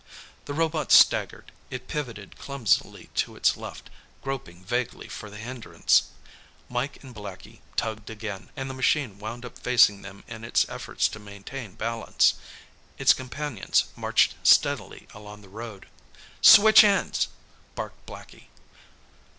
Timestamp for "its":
3.35-3.55, 10.43-10.67, 12.97-13.13